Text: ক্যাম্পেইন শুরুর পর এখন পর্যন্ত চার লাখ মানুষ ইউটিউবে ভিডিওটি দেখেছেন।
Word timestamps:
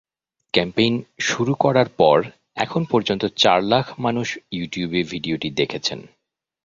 ক্যাম্পেইন 0.53 0.95
শুরুর 1.19 1.57
পর 1.99 2.17
এখন 2.55 2.81
পর্যন্ত 2.85 3.23
চার 3.35 3.59
লাখ 3.63 3.85
মানুষ 3.99 4.27
ইউটিউবে 4.51 5.01
ভিডিওটি 5.03 5.49
দেখেছেন। 5.51 5.99